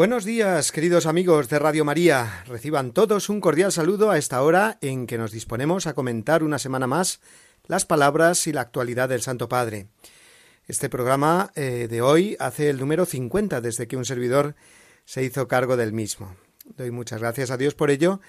[0.00, 2.42] Buenos días, queridos amigos de Radio María.
[2.46, 6.58] Reciban todos un cordial saludo a esta hora en que nos disponemos a comentar una
[6.58, 7.20] semana más
[7.66, 9.88] las palabras y la actualidad del Santo Padre.
[10.66, 14.54] Este programa eh, de hoy hace el número 50 desde que un servidor
[15.04, 16.34] se hizo cargo del mismo.
[16.78, 18.22] Doy muchas gracias a Dios por ello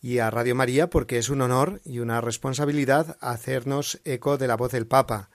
[0.00, 4.56] y a Radio María porque es un honor y una responsabilidad hacernos eco de la
[4.56, 5.28] voz del Papa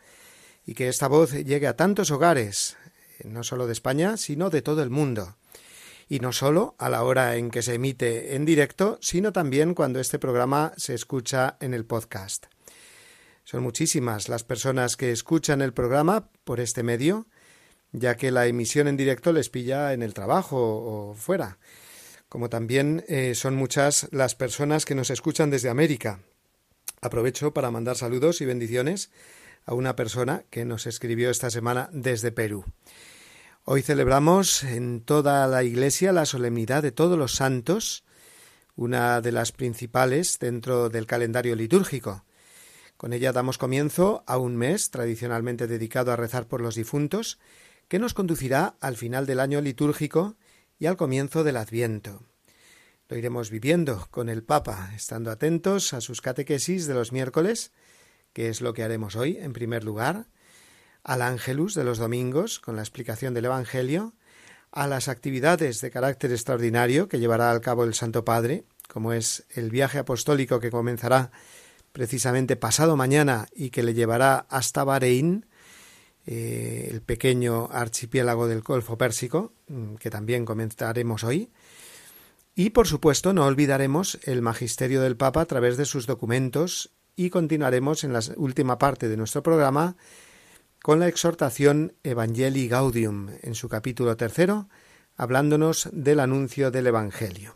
[0.66, 2.78] y que esta voz llegue a tantos hogares,
[3.20, 5.36] eh, no solo de España, sino de todo el mundo
[6.14, 10.00] y no solo a la hora en que se emite en directo, sino también cuando
[10.00, 12.46] este programa se escucha en el podcast.
[13.44, 17.26] Son muchísimas las personas que escuchan el programa por este medio,
[17.94, 21.58] ya que la emisión en directo les pilla en el trabajo o fuera,
[22.30, 26.20] como también eh, son muchas las personas que nos escuchan desde América.
[27.02, 29.10] Aprovecho para mandar saludos y bendiciones
[29.66, 32.66] a una persona que nos escribió esta semana desde Perú.
[33.66, 38.04] Hoy celebramos en toda la Iglesia la solemnidad de todos los santos,
[38.76, 42.26] una de las principales dentro del calendario litúrgico.
[42.98, 47.40] Con ella damos comienzo a un mes tradicionalmente dedicado a rezar por los difuntos,
[47.88, 50.36] que nos conducirá al final del año litúrgico
[50.78, 52.22] y al comienzo del Adviento.
[53.08, 57.72] Lo iremos viviendo con el Papa, estando atentos a sus catequesis de los miércoles,
[58.34, 60.28] que es lo que haremos hoy en primer lugar,
[61.04, 64.14] al Ángelus de los domingos con la explicación del Evangelio,
[64.72, 69.46] a las actividades de carácter extraordinario que llevará al cabo el Santo Padre, como es
[69.52, 71.32] el viaje apostólico que comenzará
[71.92, 75.46] precisamente pasado mañana y que le llevará hasta Bahrein,
[76.26, 81.52] eh, el pequeño archipiélago del Golfo Pérsico, mm, que también comenzaremos hoy.
[82.56, 87.30] Y, por supuesto, no olvidaremos el magisterio del Papa a través de sus documentos y
[87.30, 89.98] continuaremos en la última parte de nuestro programa
[90.84, 94.68] con la exhortación Evangelii Gaudium en su capítulo tercero,
[95.16, 97.56] hablándonos del anuncio del Evangelio.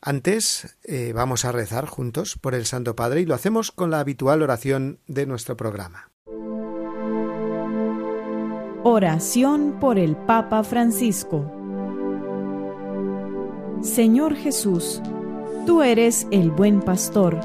[0.00, 4.00] Antes eh, vamos a rezar juntos por el Santo Padre y lo hacemos con la
[4.00, 6.10] habitual oración de nuestro programa.
[8.82, 11.52] Oración por el Papa Francisco
[13.82, 15.00] Señor Jesús,
[15.64, 17.38] tú eres el buen pastor,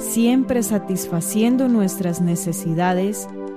[0.00, 3.28] siempre satisfaciendo nuestras necesidades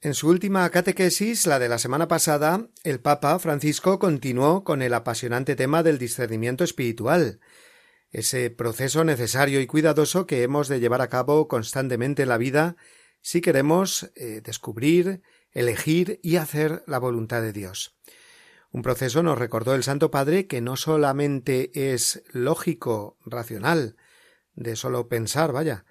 [0.00, 4.94] En su última catequesis, la de la semana pasada, el Papa Francisco continuó con el
[4.94, 7.40] apasionante tema del discernimiento espiritual,
[8.12, 12.76] ese proceso necesario y cuidadoso que hemos de llevar a cabo constantemente en la vida
[13.22, 17.98] si queremos eh, descubrir, elegir y hacer la voluntad de Dios.
[18.70, 23.96] Un proceso nos recordó el Santo Padre que no solamente es lógico, racional,
[24.54, 25.84] de solo pensar, vaya,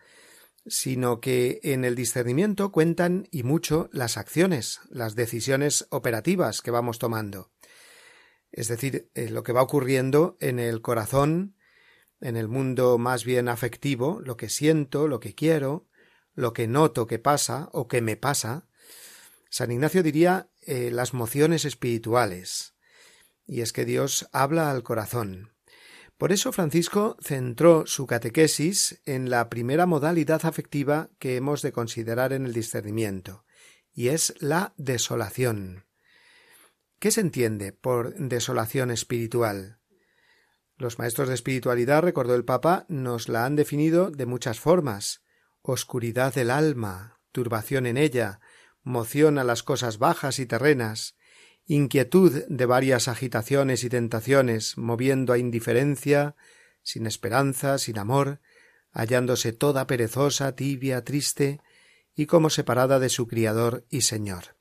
[0.67, 6.99] sino que en el discernimiento cuentan y mucho las acciones, las decisiones operativas que vamos
[6.99, 7.51] tomando.
[8.51, 11.55] Es decir, eh, lo que va ocurriendo en el corazón,
[12.21, 15.87] en el mundo más bien afectivo, lo que siento, lo que quiero,
[16.33, 18.67] lo que noto que pasa o que me pasa.
[19.49, 22.75] San Ignacio diría eh, las mociones espirituales.
[23.45, 25.56] Y es que Dios habla al corazón.
[26.17, 32.33] Por eso Francisco centró su catequesis en la primera modalidad afectiva que hemos de considerar
[32.33, 33.45] en el discernimiento,
[33.93, 35.85] y es la desolación.
[36.99, 39.79] ¿Qué se entiende por desolación espiritual?
[40.75, 45.21] Los maestros de espiritualidad, recordó el Papa, nos la han definido de muchas formas
[45.61, 48.39] oscuridad del alma, turbación en ella,
[48.83, 51.16] moción a las cosas bajas y terrenas,
[51.67, 56.35] inquietud de varias agitaciones y tentaciones, moviendo a indiferencia,
[56.81, 58.39] sin esperanza, sin amor,
[58.91, 61.59] hallándose toda perezosa, tibia, triste,
[62.15, 64.55] y como separada de su Criador y Señor.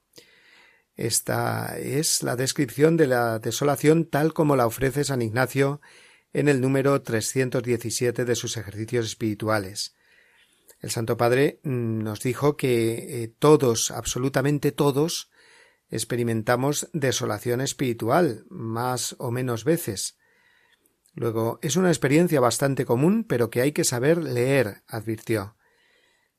[0.97, 5.81] Esta es la descripción de la desolación tal como la ofrece San Ignacio
[6.33, 9.95] en el número 317 de sus ejercicios espirituales.
[10.81, 15.31] El Santo Padre mm, nos dijo que eh, todos, absolutamente todos,
[15.91, 20.17] experimentamos desolación espiritual, más o menos veces.
[21.15, 25.57] Luego, es una experiencia bastante común, pero que hay que saber leer, advirtió.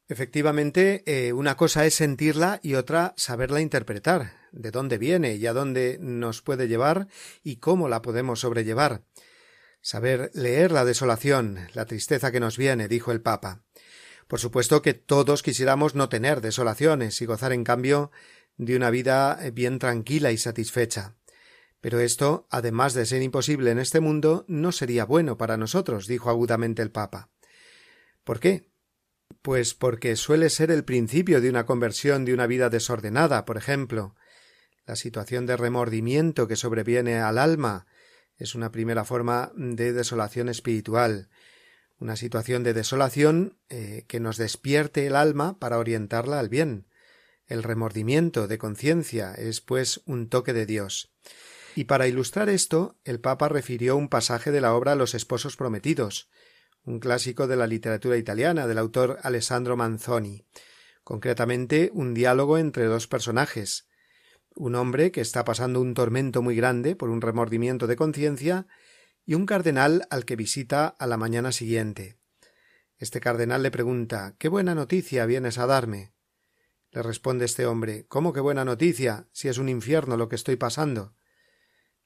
[0.07, 5.53] Efectivamente, eh, una cosa es sentirla y otra saberla interpretar, de dónde viene y a
[5.53, 7.07] dónde nos puede llevar
[7.43, 9.03] y cómo la podemos sobrellevar.
[9.81, 13.63] Saber leer la desolación, la tristeza que nos viene, dijo el Papa.
[14.27, 18.11] Por supuesto que todos quisiéramos no tener desolaciones y gozar en cambio
[18.57, 21.15] de una vida eh, bien tranquila y satisfecha.
[21.79, 26.29] Pero esto, además de ser imposible en este mundo, no sería bueno para nosotros, dijo
[26.29, 27.29] agudamente el Papa.
[28.23, 28.69] ¿Por qué?
[29.41, 34.15] Pues porque suele ser el principio de una conversión de una vida desordenada, por ejemplo.
[34.85, 37.85] La situación de remordimiento que sobreviene al alma
[38.37, 41.29] es una primera forma de desolación espiritual,
[41.99, 46.86] una situación de desolación eh, que nos despierte el alma para orientarla al bien.
[47.47, 51.13] El remordimiento de conciencia es, pues, un toque de Dios.
[51.75, 56.29] Y para ilustrar esto, el Papa refirió un pasaje de la obra Los esposos prometidos,
[56.83, 60.45] un clásico de la literatura italiana del autor Alessandro Manzoni,
[61.03, 63.87] concretamente un diálogo entre dos personajes,
[64.55, 68.67] un hombre que está pasando un tormento muy grande por un remordimiento de conciencia
[69.25, 72.17] y un cardenal al que visita a la mañana siguiente.
[72.97, 76.16] Este cardenal le pregunta ¿Qué buena noticia vienes a darme?
[76.97, 80.55] Le responde este hombre ¿Cómo qué buena noticia, si es un infierno lo que estoy
[80.55, 81.13] pasando?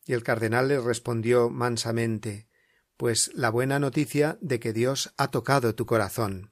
[0.06, 2.50] Y el cardenal le respondió mansamente
[2.98, 6.52] Pues la buena noticia de que Dios ha tocado tu corazón.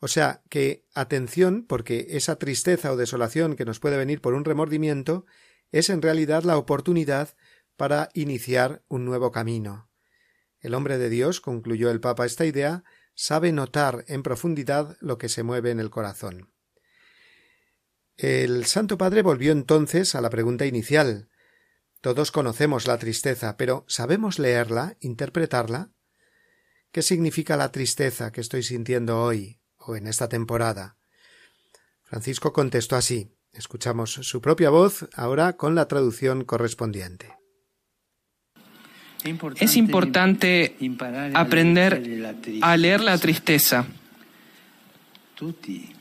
[0.00, 4.44] O sea que atención, porque esa tristeza o desolación que nos puede venir por un
[4.44, 5.24] remordimiento
[5.72, 7.36] es en realidad la oportunidad
[7.78, 9.88] para iniciar un nuevo camino.
[10.60, 15.30] El hombre de Dios, concluyó el Papa esta idea, sabe notar en profundidad lo que
[15.30, 16.50] se mueve en el corazón.
[18.16, 21.28] El Santo Padre volvió entonces a la pregunta inicial.
[22.00, 25.90] Todos conocemos la tristeza, pero ¿sabemos leerla, interpretarla?
[26.92, 30.96] ¿Qué significa la tristeza que estoy sintiendo hoy o en esta temporada?
[32.04, 33.32] Francisco contestó así.
[33.52, 37.34] Escuchamos su propia voz ahora con la traducción correspondiente.
[39.58, 40.76] Es importante
[41.34, 42.02] aprender
[42.62, 43.86] a leer la tristeza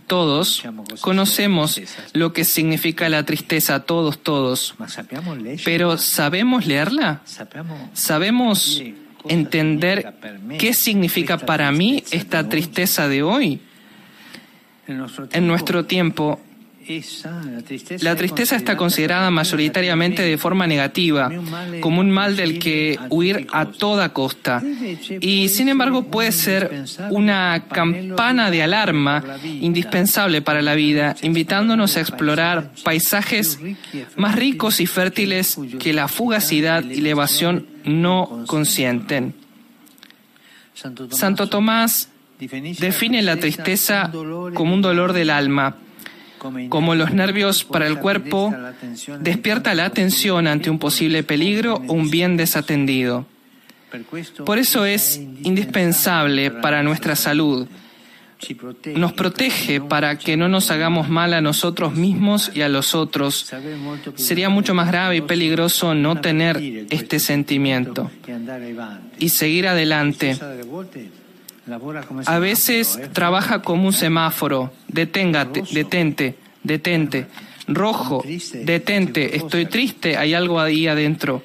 [0.08, 0.64] todos
[1.02, 1.82] conocemos
[2.14, 4.76] lo que significa la tristeza, todos, todos.
[5.64, 7.22] Pero ¿sabemos leerla?
[7.94, 8.82] ¿Sabemos
[9.28, 10.14] entender
[10.58, 13.62] qué significa para mí esta tristeza de hoy?
[14.88, 16.40] En nuestro tiempo
[18.02, 21.32] la tristeza está considerada mayoritariamente de forma negativa,
[21.82, 24.62] como un mal del que huir a toda costa.
[25.20, 32.02] Y sin embargo puede ser una campana de alarma indispensable para la vida, invitándonos a
[32.02, 33.60] explorar paisajes
[34.16, 39.34] más ricos y fértiles que la fugacidad y la evasión no consienten.
[41.10, 45.78] Santo Tomás define la tristeza como un dolor del alma
[46.70, 48.54] como los nervios para el cuerpo,
[49.20, 53.26] despierta la atención ante un posible peligro o un bien desatendido.
[54.46, 57.68] Por eso es indispensable para nuestra salud.
[58.96, 63.52] Nos protege para que no nos hagamos mal a nosotros mismos y a los otros.
[64.16, 66.58] Sería mucho más grave y peligroso no tener
[66.90, 68.12] este sentimiento
[69.18, 70.38] y seguir adelante.
[72.26, 74.72] A veces trabaja como un semáforo.
[74.88, 77.28] Deténgate, detente, detente.
[77.68, 81.44] Rojo, detente, estoy triste, hay algo ahí adentro.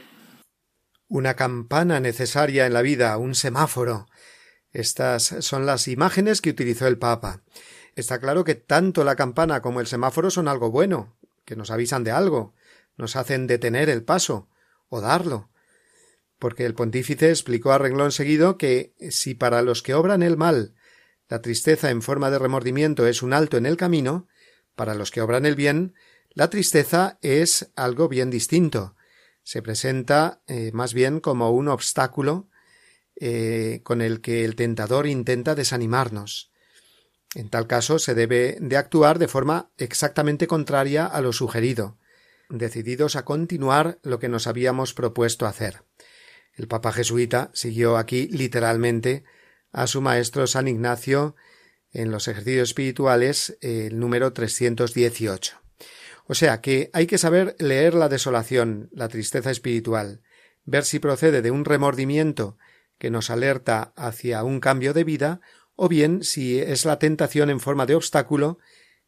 [1.09, 4.07] Una campana necesaria en la vida, un semáforo.
[4.73, 7.43] Estas son las imágenes que utilizó el Papa.
[7.97, 12.05] Está claro que tanto la campana como el semáforo son algo bueno, que nos avisan
[12.05, 12.55] de algo,
[12.97, 14.49] nos hacen detener el paso
[14.89, 15.50] o darlo.
[16.41, 20.75] Porque el pontífice explicó a renglón seguido que si para los que obran el mal
[21.31, 24.27] la tristeza en forma de remordimiento es un alto en el camino,
[24.75, 25.95] para los que obran el bien,
[26.31, 28.97] la tristeza es algo bien distinto.
[29.45, 32.49] Se presenta eh, más bien como un obstáculo
[33.15, 36.51] eh, con el que el tentador intenta desanimarnos.
[37.37, 41.97] En tal caso se debe de actuar de forma exactamente contraria a lo sugerido,
[42.49, 45.85] decididos a continuar lo que nos habíamos propuesto hacer.
[46.61, 49.25] El Papa jesuita siguió aquí literalmente
[49.73, 51.35] a su maestro San Ignacio
[51.91, 55.59] en los ejercicios espirituales el número 318.
[56.27, 60.21] O sea que hay que saber leer la desolación, la tristeza espiritual,
[60.67, 62.59] ver si procede de un remordimiento
[62.99, 65.41] que nos alerta hacia un cambio de vida,
[65.77, 68.59] o bien si es la tentación en forma de obstáculo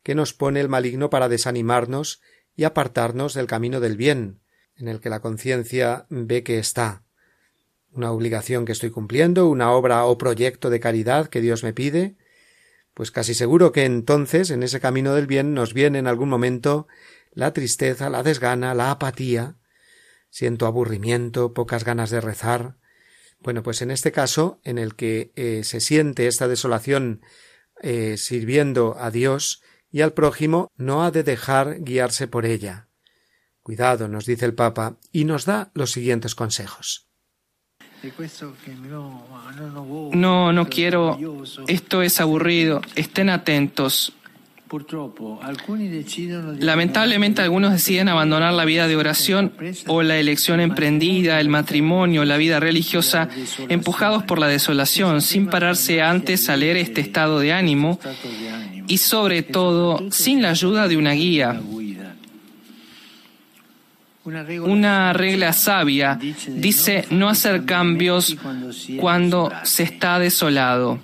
[0.02, 2.23] que nos pone el maligno para desanimarnos
[2.56, 4.40] y apartarnos del camino del bien,
[4.75, 7.04] en el que la conciencia ve que está.
[7.92, 12.16] Una obligación que estoy cumpliendo, una obra o proyecto de caridad que Dios me pide,
[12.94, 16.87] pues casi seguro que entonces en ese camino del bien nos viene en algún momento
[17.32, 19.56] la tristeza, la desgana, la apatía,
[20.30, 22.76] siento aburrimiento, pocas ganas de rezar.
[23.40, 27.22] Bueno, pues en este caso, en el que eh, se siente esta desolación
[27.82, 32.88] eh, sirviendo a Dios y al prójimo, no ha de dejar guiarse por ella.
[33.62, 37.12] Cuidado, nos dice el Papa, y nos da los siguientes consejos.
[40.12, 41.18] No, no quiero,
[41.68, 44.12] esto es aburrido, estén atentos.
[46.61, 49.52] Lamentablemente algunos deciden abandonar la vida de oración
[49.87, 53.28] o la elección emprendida, el matrimonio, la vida religiosa,
[53.68, 58.00] empujados por la desolación, sin pararse antes a leer este estado de ánimo
[58.88, 61.61] y sobre todo sin la ayuda de una guía.
[64.24, 68.36] Una regla sabia dice no hacer cambios
[69.00, 71.00] cuando se está desolado.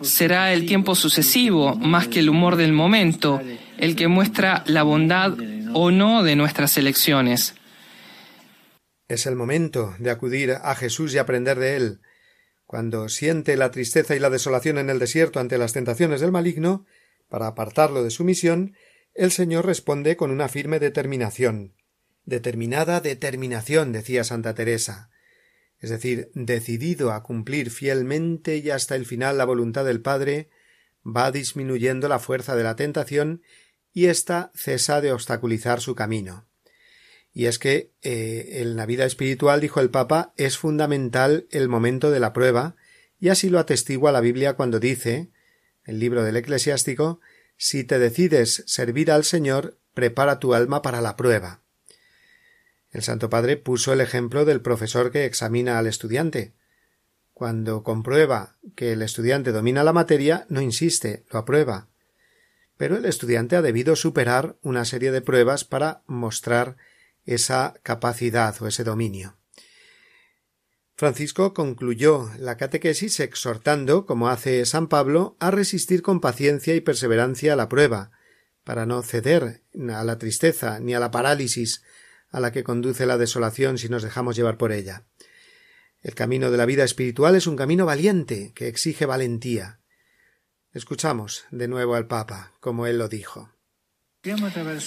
[0.00, 3.40] Será el tiempo sucesivo, más que el humor del momento,
[3.76, 5.34] el que muestra la bondad
[5.74, 7.54] o no de nuestras elecciones.
[9.08, 12.00] Es el momento de acudir a Jesús y aprender de Él.
[12.64, 16.86] Cuando siente la tristeza y la desolación en el desierto ante las tentaciones del maligno,
[17.28, 18.74] para apartarlo de su misión,
[19.14, 21.77] el Señor responde con una firme determinación
[22.28, 25.10] determinada determinación, decía Santa Teresa,
[25.78, 30.50] es decir, decidido a cumplir fielmente y hasta el final la voluntad del Padre,
[31.04, 33.42] va disminuyendo la fuerza de la tentación
[33.94, 36.46] y ésta cesa de obstaculizar su camino.
[37.32, 42.10] Y es que eh, en la vida espiritual, dijo el Papa, es fundamental el momento
[42.10, 42.76] de la prueba,
[43.18, 45.30] y así lo atestigua la Biblia cuando dice,
[45.84, 47.20] el libro del eclesiástico,
[47.56, 51.62] si te decides servir al Señor, prepara tu alma para la prueba.
[52.90, 56.54] El Santo Padre puso el ejemplo del profesor que examina al estudiante.
[57.34, 61.88] Cuando comprueba que el estudiante domina la materia, no insiste, lo aprueba.
[62.76, 66.76] Pero el estudiante ha debido superar una serie de pruebas para mostrar
[67.26, 69.36] esa capacidad o ese dominio.
[70.96, 77.52] Francisco concluyó la catequesis exhortando, como hace San Pablo, a resistir con paciencia y perseverancia
[77.52, 78.10] a la prueba,
[78.64, 79.62] para no ceder
[79.94, 81.84] a la tristeza ni a la parálisis
[82.30, 85.04] a la que conduce la desolación si nos dejamos llevar por ella.
[86.00, 89.80] El camino de la vida espiritual es un camino valiente, que exige valentía.
[90.72, 93.50] Escuchamos de nuevo al Papa, como él lo dijo.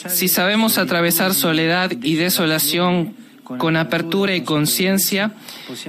[0.09, 3.15] Si sabemos atravesar soledad y desolación
[3.57, 5.33] con apertura y conciencia,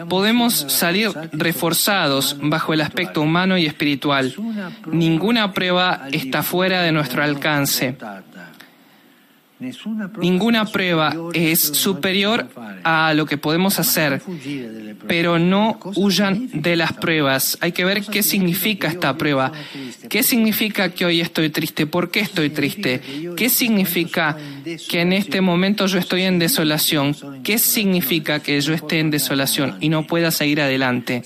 [0.08, 4.34] podemos salir reforzados bajo el aspecto humano y espiritual.
[4.86, 7.96] Ninguna prueba está fuera de nuestro alcance.
[10.18, 12.48] Ninguna prueba es superior
[12.84, 14.22] a lo que podemos hacer,
[15.06, 17.58] pero no huyan de las pruebas.
[17.60, 19.52] Hay que ver qué significa esta prueba.
[20.08, 21.86] ¿Qué significa que hoy estoy triste?
[21.86, 23.00] ¿Por qué estoy triste?
[23.36, 24.36] ¿Qué significa
[24.88, 27.14] que en este momento yo estoy en desolación?
[27.42, 31.22] ¿Qué significa que yo esté en desolación y no pueda seguir adelante?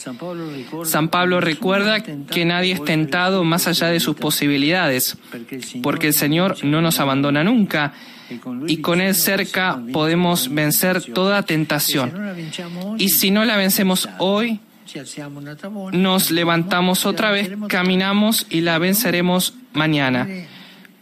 [0.85, 5.17] San Pablo recuerda que nadie es tentado más allá de sus posibilidades,
[5.83, 7.93] porque el Señor no nos abandona nunca
[8.67, 12.13] y con Él cerca podemos vencer toda tentación.
[12.99, 14.61] Y si no la vencemos hoy,
[15.93, 20.29] nos levantamos otra vez, caminamos y la venceremos mañana.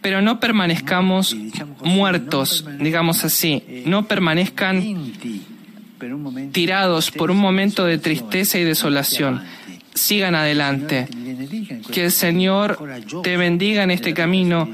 [0.00, 1.34] Pero no permanezcamos
[1.82, 5.12] muertos, digamos así, no permanezcan
[6.52, 9.42] tirados por un momento de tristeza y desolación.
[9.94, 11.08] Sigan adelante.
[11.92, 12.78] Que el Señor
[13.22, 14.68] te bendiga en este camino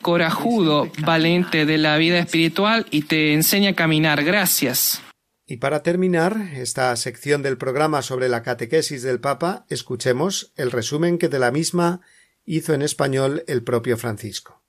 [0.00, 4.24] corajudo, valente de la vida espiritual y te enseña a caminar.
[4.24, 5.02] Gracias.
[5.46, 11.18] Y para terminar esta sección del programa sobre la catequesis del Papa, escuchemos el resumen
[11.18, 12.02] que de la misma
[12.44, 14.62] hizo en español el propio Francisco.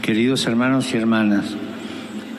[0.00, 1.54] Queridos hermanos y hermanas,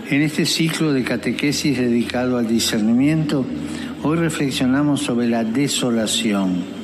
[0.09, 3.45] en este ciclo de catequesis dedicado al discernimiento,
[4.01, 6.74] hoy reflexionamos sobre la desolación.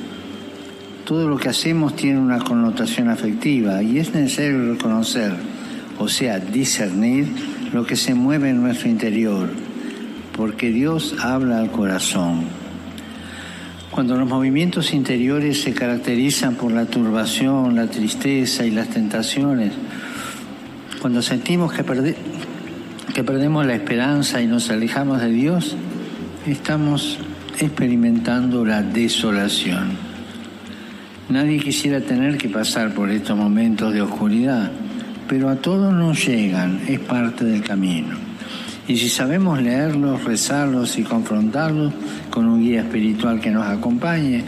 [1.12, 5.34] Todo lo que hacemos tiene una connotación afectiva y es necesario reconocer
[5.98, 7.28] o sea, discernir
[7.70, 9.50] lo que se mueve en nuestro interior,
[10.34, 12.44] porque Dios habla al corazón.
[13.90, 19.74] Cuando los movimientos interiores se caracterizan por la turbación, la tristeza y las tentaciones,
[21.02, 21.84] cuando sentimos que,
[23.12, 25.76] que perdemos la esperanza y nos alejamos de Dios,
[26.46, 27.18] estamos
[27.58, 30.11] experimentando la desolación.
[31.32, 34.70] Nadie quisiera tener que pasar por estos momentos de oscuridad
[35.32, 38.14] pero a todos nos llegan, es parte del camino.
[38.86, 41.90] Y si sabemos leerlos, rezarlos y confrontarlos
[42.28, 44.44] con un guía espiritual que nos acompañe,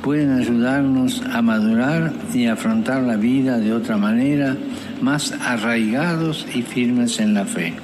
[0.00, 4.56] pueden ayudarnos a madurar y afrontar la vida de otra manera,
[5.02, 7.74] más arraigados y firmes en la fe.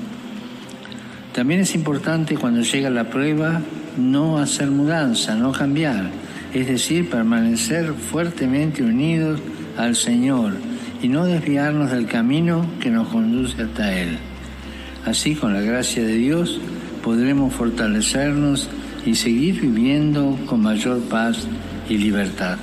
[1.32, 3.60] También es importante cuando llega la prueba
[3.96, 6.08] no hacer mudanza, no cambiar,
[6.54, 9.40] es decir, permanecer fuertemente unidos
[9.76, 10.54] al Señor
[11.02, 14.16] y no desviarnos del camino que nos conduce hasta Él.
[15.04, 16.60] Así, con la gracia de Dios,
[17.02, 18.70] podremos fortalecernos
[19.04, 21.46] y seguir viviendo con mayor paz
[21.88, 22.56] y libertad.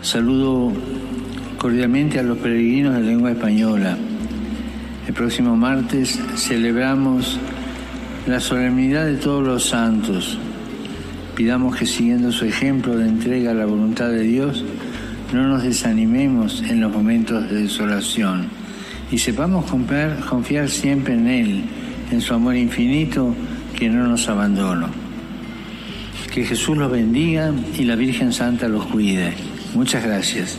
[0.00, 0.72] Saludo
[1.58, 3.96] cordialmente a los peregrinos de lengua española.
[5.06, 7.38] El próximo martes celebramos
[8.26, 10.38] la solemnidad de todos los santos.
[11.36, 14.64] Pidamos que siguiendo su ejemplo de entrega a la voluntad de Dios,
[15.34, 18.48] no nos desanimemos en los momentos de desolación
[19.12, 21.64] y sepamos confiar, siempre en Él,
[22.10, 23.34] en su amor infinito
[23.78, 24.88] que no nos abandona.
[26.32, 29.34] Que Jesús los bendiga y la Virgen Santa los cuide.
[29.74, 30.58] Muchas gracias.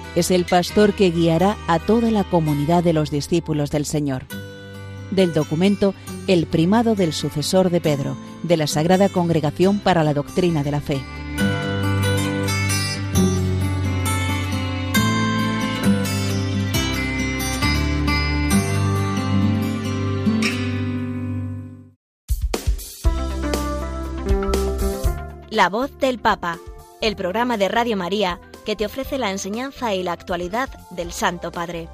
[0.15, 4.25] es el pastor que guiará a toda la comunidad de los discípulos del Señor.
[5.09, 5.93] Del documento
[6.27, 10.81] El primado del sucesor de Pedro, de la Sagrada Congregación para la Doctrina de la
[10.81, 11.01] Fe.
[25.49, 26.57] La voz del Papa,
[27.01, 31.51] el programa de Radio María que te ofrece la enseñanza y la actualidad del Santo
[31.51, 31.89] Padre.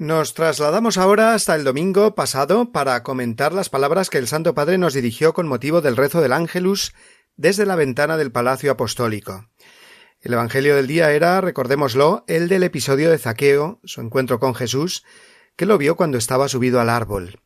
[0.00, 4.78] Nos trasladamos ahora hasta el domingo pasado para comentar las palabras que el Santo Padre
[4.78, 6.94] nos dirigió con motivo del rezo del Ángelus
[7.36, 9.50] desde la ventana del Palacio Apostólico.
[10.22, 15.04] El Evangelio del día era, recordémoslo, el del episodio de Zaqueo, su encuentro con Jesús,
[15.56, 17.40] que lo vio cuando estaba subido al árbol.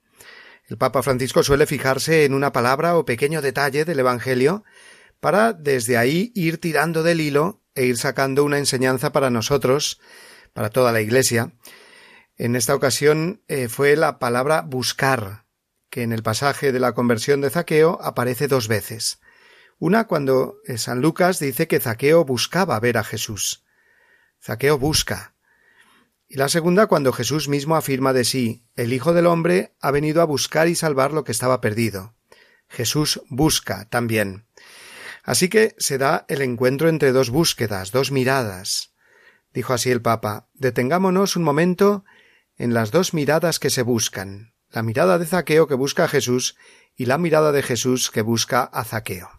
[0.67, 4.65] El Papa Francisco suele fijarse en una palabra o pequeño detalle del Evangelio
[5.21, 10.01] para desde ahí ir tirando del hilo e ir sacando una enseñanza para nosotros,
[10.53, 11.53] para toda la Iglesia.
[12.37, 15.45] En esta ocasión eh, fue la palabra buscar,
[15.91, 19.21] que en el pasaje de la conversión de Zaqueo aparece dos veces.
[19.79, 23.65] Una cuando eh, San Lucas dice que Zaqueo buscaba ver a Jesús.
[24.43, 25.34] Zaqueo busca,
[26.35, 30.21] y la segunda cuando Jesús mismo afirma de sí El Hijo del hombre ha venido
[30.21, 32.17] a buscar y salvar lo que estaba perdido.
[32.69, 34.45] Jesús busca también.
[35.23, 38.95] Así que se da el encuentro entre dos búsquedas, dos miradas.
[39.53, 42.05] Dijo así el Papa Detengámonos un momento
[42.57, 46.57] en las dos miradas que se buscan, la mirada de Zaqueo que busca a Jesús
[46.97, 49.31] y la mirada de Jesús que busca a Zaqueo.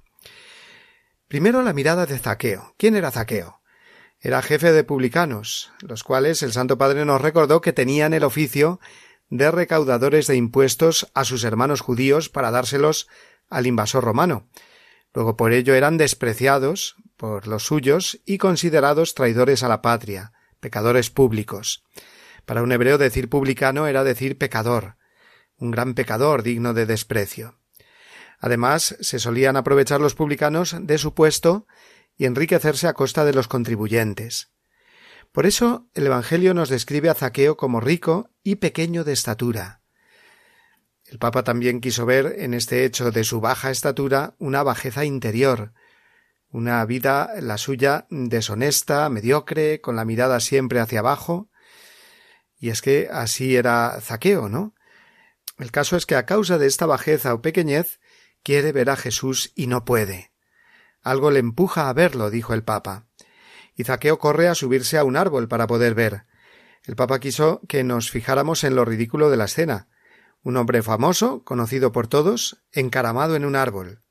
[1.27, 2.73] Primero la mirada de Zaqueo.
[2.77, 3.59] ¿Quién era Zaqueo?
[4.25, 8.79] Era jefe de publicanos, los cuales el Santo Padre nos recordó que tenían el oficio
[9.29, 13.07] de recaudadores de impuestos a sus hermanos judíos para dárselos
[13.51, 14.49] al invasor romano.
[15.13, 21.11] Luego por ello eran despreciados por los suyos y considerados traidores a la patria, pecadores
[21.11, 21.83] públicos.
[22.47, 24.95] Para un hebreo decir publicano era decir pecador,
[25.59, 27.59] un gran pecador digno de desprecio.
[28.39, 31.67] Además, se solían aprovechar los publicanos de su puesto
[32.17, 34.51] y enriquecerse a costa de los contribuyentes.
[35.31, 39.81] Por eso el Evangelio nos describe a Zaqueo como rico y pequeño de estatura.
[41.05, 45.73] El Papa también quiso ver en este hecho de su baja estatura una bajeza interior,
[46.49, 51.49] una vida la suya deshonesta, mediocre, con la mirada siempre hacia abajo.
[52.57, 54.73] Y es que así era Zaqueo, ¿no?
[55.57, 57.99] El caso es que a causa de esta bajeza o pequeñez
[58.41, 60.34] quiere ver a Jesús y no puede.
[61.05, 63.05] Algo le empuja a verlo, dijo el Papa.
[63.75, 66.25] Y Zaqueo corre a subirse a un árbol para poder ver.
[66.83, 69.87] El Papa quiso que nos fijáramos en lo ridículo de la escena.
[70.41, 74.01] Un hombre famoso, conocido por todos, encaramado en un árbol.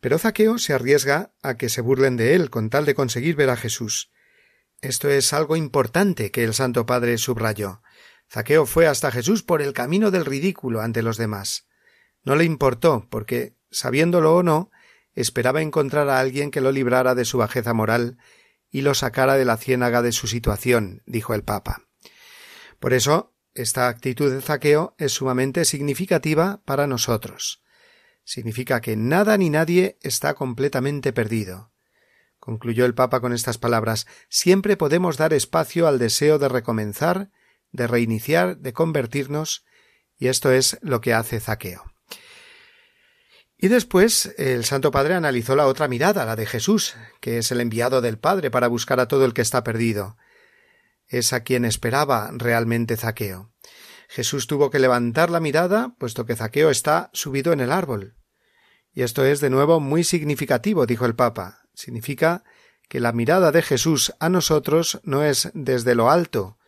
[0.00, 3.48] Pero Zaqueo se arriesga a que se burlen de él con tal de conseguir ver
[3.48, 4.12] a Jesús.
[4.82, 7.80] Esto es algo importante que el Santo Padre subrayó.
[8.30, 11.66] Zaqueo fue hasta Jesús por el camino del ridículo ante los demás.
[12.24, 14.70] No le importó, porque, sabiéndolo o no,
[15.14, 18.18] esperaba encontrar a alguien que lo librara de su bajeza moral
[18.70, 21.82] y lo sacara de la ciénaga de su situación, dijo el Papa.
[22.80, 27.64] Por eso, esta actitud de Zaqueo es sumamente significativa para nosotros
[28.24, 31.70] significa que nada ni nadie está completamente perdido.
[32.38, 37.30] Concluyó el Papa con estas palabras siempre podemos dar espacio al deseo de recomenzar,
[37.70, 39.64] de reiniciar, de convertirnos,
[40.18, 41.93] y esto es lo que hace Zaqueo.
[43.64, 47.62] Y después el Santo Padre analizó la otra mirada, la de Jesús, que es el
[47.62, 50.18] enviado del Padre para buscar a todo el que está perdido.
[51.08, 53.54] Es a quien esperaba realmente Zaqueo.
[54.06, 58.18] Jesús tuvo que levantar la mirada, puesto que Zaqueo está subido en el árbol.
[58.92, 61.62] Y esto es de nuevo muy significativo, dijo el Papa.
[61.72, 62.44] Significa
[62.90, 66.58] que la mirada de Jesús a nosotros no es desde lo alto,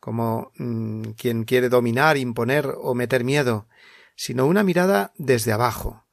[0.00, 3.68] como mm, quien quiere dominar, imponer o meter miedo,
[4.16, 6.05] sino una mirada desde abajo.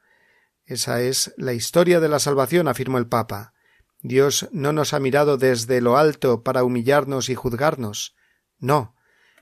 [0.65, 3.53] Esa es la historia de la salvación, afirmó el Papa.
[4.01, 8.15] Dios no nos ha mirado desde lo alto para humillarnos y juzgarnos.
[8.59, 8.95] No.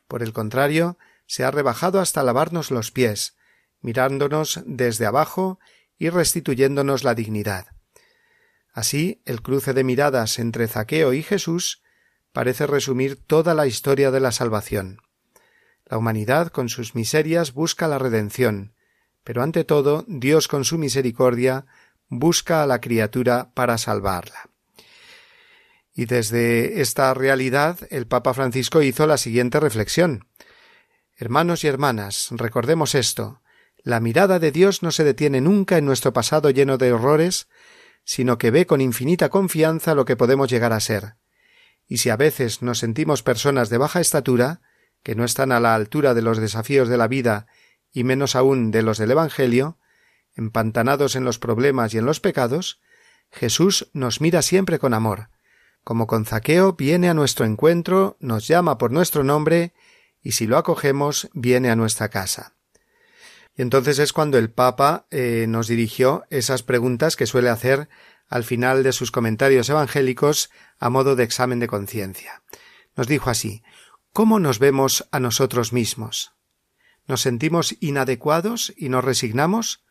[0.07, 3.37] Por el contrario, se ha rebajado hasta lavarnos los pies,
[3.81, 5.59] mirándonos desde abajo
[5.97, 7.67] y restituyéndonos la dignidad.
[8.73, 11.81] Así, el cruce de miradas entre Zaqueo y Jesús
[12.31, 15.01] parece resumir toda la historia de la salvación.
[15.85, 18.73] La humanidad con sus miserias busca la redención,
[19.23, 21.65] pero ante todo Dios con su misericordia
[22.07, 24.49] busca a la criatura para salvarla.
[25.93, 30.27] Y desde esta realidad el Papa Francisco hizo la siguiente reflexión.
[31.17, 33.41] Hermanos y hermanas, recordemos esto.
[33.83, 37.47] La mirada de Dios no se detiene nunca en nuestro pasado lleno de horrores,
[38.03, 41.15] sino que ve con infinita confianza lo que podemos llegar a ser.
[41.87, 44.61] Y si a veces nos sentimos personas de baja estatura,
[45.03, 47.47] que no están a la altura de los desafíos de la vida
[47.91, 49.77] y menos aún de los del Evangelio,
[50.35, 52.81] empantanados en los problemas y en los pecados,
[53.31, 55.29] Jesús nos mira siempre con amor.
[55.83, 59.73] Como con Zaqueo viene a nuestro encuentro, nos llama por nuestro nombre
[60.21, 62.55] y si lo acogemos viene a nuestra casa.
[63.55, 67.89] Y entonces es cuando el Papa eh, nos dirigió esas preguntas que suele hacer
[68.27, 72.43] al final de sus comentarios evangélicos a modo de examen de conciencia.
[72.95, 73.63] Nos dijo así
[74.13, 76.33] ¿Cómo nos vemos a nosotros mismos?
[77.11, 79.83] ¿Nos sentimos inadecuados y nos resignamos?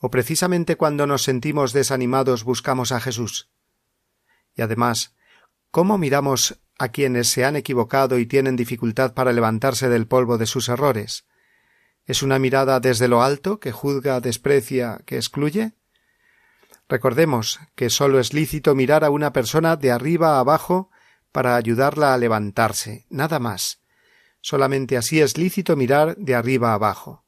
[0.00, 3.48] ¿O precisamente cuando nos sentimos desanimados buscamos a Jesús?
[4.54, 5.14] Y además,
[5.70, 10.44] ¿cómo miramos a quienes se han equivocado y tienen dificultad para levantarse del polvo de
[10.44, 11.24] sus errores?
[12.04, 15.72] ¿Es una mirada desde lo alto que juzga, desprecia, que excluye?
[16.86, 20.90] Recordemos que sólo es lícito mirar a una persona de arriba a abajo
[21.32, 23.80] para ayudarla a levantarse, nada más.
[24.40, 27.24] Solamente así es lícito mirar de arriba abajo.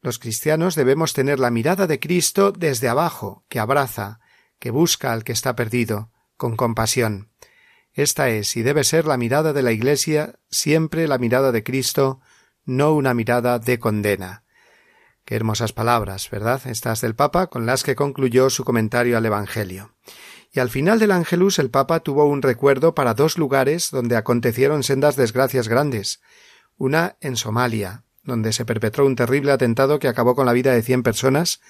[0.00, 4.20] Los cristianos debemos tener la mirada de Cristo desde abajo, que abraza,
[4.58, 7.30] que busca al que está perdido, con compasión.
[7.92, 12.20] Esta es y debe ser la mirada de la Iglesia, siempre la mirada de Cristo,
[12.64, 14.44] no una mirada de condena.
[15.24, 16.60] Qué hermosas palabras, ¿verdad?
[16.66, 19.94] Estas del Papa, con las que concluyó su comentario al Evangelio.
[20.54, 24.84] Y al final del Ángelus el Papa tuvo un recuerdo para dos lugares donde acontecieron
[24.84, 26.20] sendas desgracias grandes.
[26.78, 30.82] Una en Somalia, donde se perpetró un terrible atentado que acabó con la vida de
[30.82, 31.60] cien personas,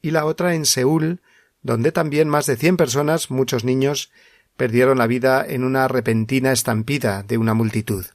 [0.00, 1.22] y la otra en Seúl,
[1.62, 4.12] donde también más de cien personas, muchos niños,
[4.56, 8.06] perdieron la vida en una repentina estampida de una multitud.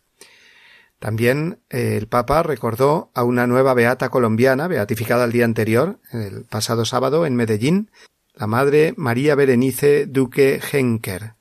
[0.99, 6.45] También eh, el Papa recordó a una nueva beata colombiana, beatificada el día anterior, el
[6.45, 7.91] pasado sábado, en Medellín,
[8.38, 11.36] la madre María Berenice Duque Henker.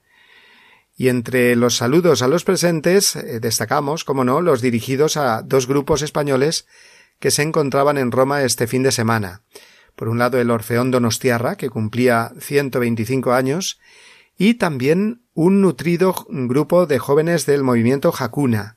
[0.97, 5.67] Y entre los saludos a los presentes eh, destacamos, como no, los dirigidos a dos
[5.67, 6.67] grupos españoles
[7.19, 9.43] que se encontraban en Roma este fin de semana.
[9.97, 13.81] Por un lado el Orfeón Donostiarra, que cumplía 125 años,
[14.37, 18.77] y también un nutrido grupo de jóvenes del movimiento Hakuna.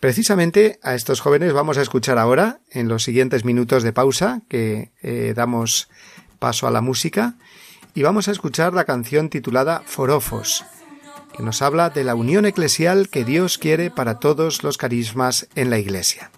[0.00, 4.92] Precisamente a estos jóvenes vamos a escuchar ahora, en los siguientes minutos de pausa, que
[5.02, 5.88] eh, damos
[6.38, 7.34] paso a la música,
[7.94, 10.64] y vamos a escuchar la canción titulada Forofos,
[11.36, 15.70] que nos habla de la unión eclesial que Dios quiere para todos los carismas en
[15.70, 16.30] la Iglesia.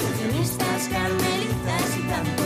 [0.00, 2.41] Confusionistas, carmelitas y tantos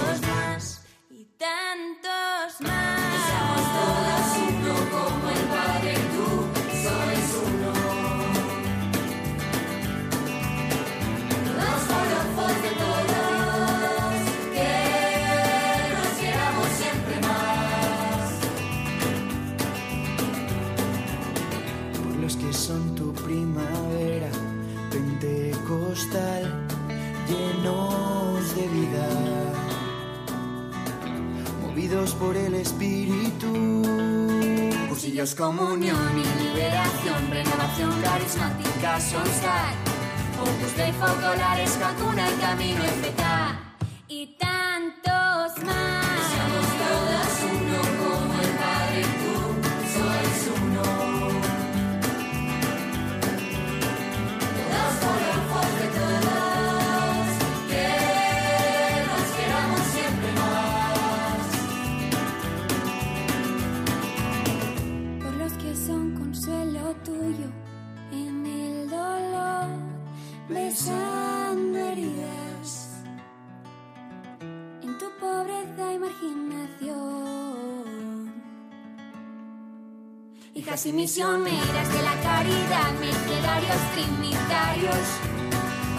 [80.87, 85.09] y misioneras de la caridad, mercedarios, trinitarios,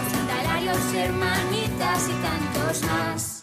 [0.06, 3.37] hospitalarios, hermanitas y tantos más.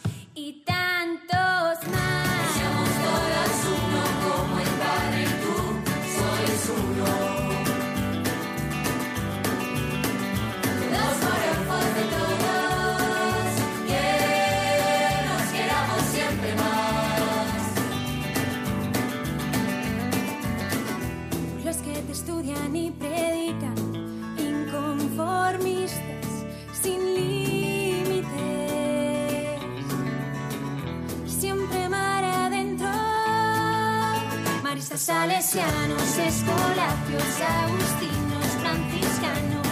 [34.97, 39.67] Salesianos, escolapios, agustinos, franciscanos,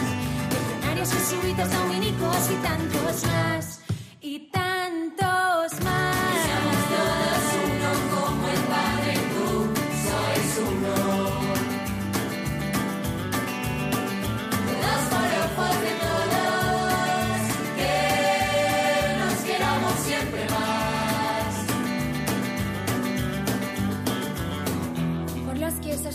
[0.52, 3.73] legionarios, jesuitas, dominicos y tantos más.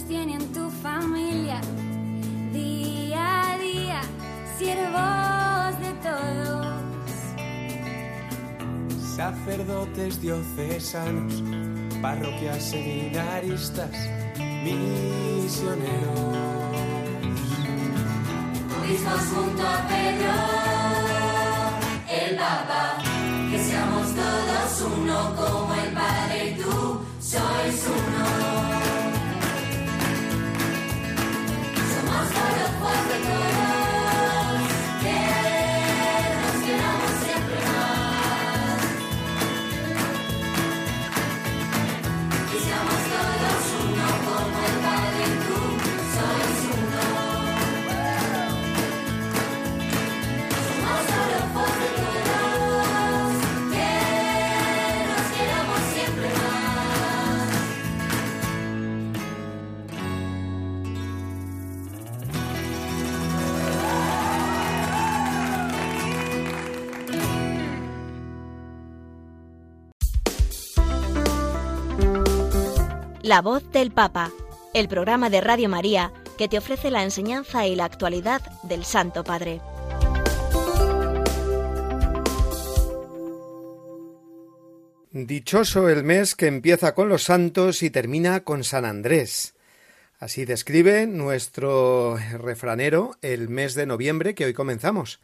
[0.09, 1.61] Sostienen tu familia,
[2.51, 4.01] día a día,
[4.57, 6.67] siervos de todos.
[9.17, 11.43] sacerdotes diocesanos,
[12.01, 13.91] parroquias seminaristas,
[14.65, 15.77] misioneros.
[18.89, 20.33] Mismos junto a Pedro,
[22.09, 22.97] el Papa,
[23.51, 28.48] que seamos todos uno como el Padre y tú sois uno.
[73.29, 74.33] La voz del Papa,
[74.73, 79.23] el programa de Radio María que te ofrece la enseñanza y la actualidad del Santo
[79.23, 79.61] Padre.
[85.11, 89.55] Dichoso el mes que empieza con los santos y termina con San Andrés.
[90.19, 95.21] Así describe nuestro refranero el mes de noviembre que hoy comenzamos.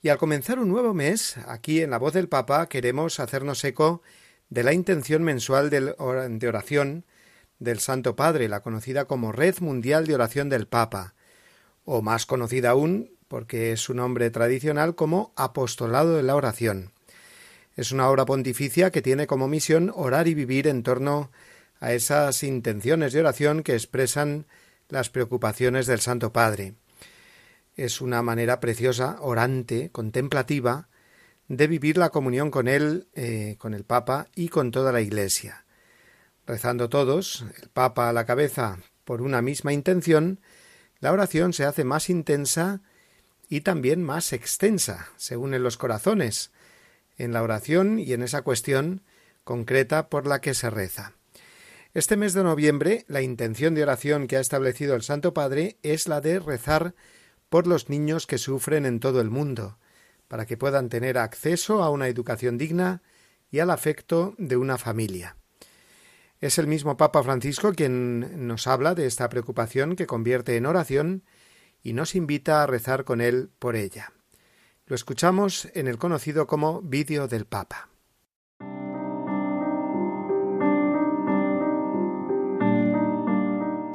[0.00, 4.00] Y al comenzar un nuevo mes, aquí en la voz del Papa queremos hacernos eco
[4.48, 7.04] de la intención mensual de oración
[7.58, 11.14] del Santo Padre, la conocida como Red Mundial de Oración del Papa,
[11.84, 16.92] o más conocida aún, porque es su nombre tradicional, como Apostolado de la Oración.
[17.76, 21.30] Es una obra pontificia que tiene como misión orar y vivir en torno
[21.80, 24.46] a esas intenciones de oración que expresan
[24.88, 26.74] las preocupaciones del Santo Padre.
[27.76, 30.88] Es una manera preciosa, orante, contemplativa,
[31.48, 35.63] de vivir la comunión con Él, eh, con el Papa y con toda la Iglesia.
[36.46, 40.40] Rezando todos, el Papa a la cabeza, por una misma intención,
[41.00, 42.82] la oración se hace más intensa
[43.48, 46.52] y también más extensa, según en los corazones,
[47.16, 49.02] en la oración y en esa cuestión
[49.44, 51.12] concreta por la que se reza.
[51.94, 56.08] Este mes de noviembre, la intención de oración que ha establecido el Santo Padre es
[56.08, 56.94] la de rezar
[57.48, 59.78] por los niños que sufren en todo el mundo,
[60.28, 63.02] para que puedan tener acceso a una educación digna
[63.50, 65.36] y al afecto de una familia.
[66.44, 71.22] Es el mismo Papa Francisco quien nos habla de esta preocupación que convierte en oración
[71.82, 74.12] y nos invita a rezar con él por ella.
[74.84, 77.88] Lo escuchamos en el conocido como Vídeo del Papa.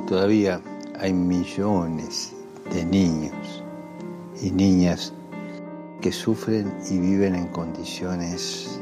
[0.07, 0.59] Todavía
[0.97, 2.33] hay millones
[2.73, 3.63] de niños
[4.41, 5.13] y niñas
[6.01, 8.81] que sufren y viven en condiciones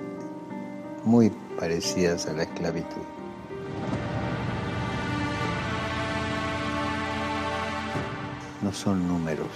[1.04, 3.17] muy parecidas a la esclavitud.
[8.62, 9.48] No son números,